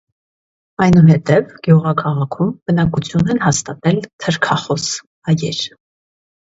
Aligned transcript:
Այնուհետև 0.85 1.51
գյուղաքաղաքում 1.67 2.51
բնակություն 2.73 3.31
են 3.35 3.45
հաստատել 3.47 4.05
թրքախոս 4.25 4.91
հայեր։ 5.31 5.63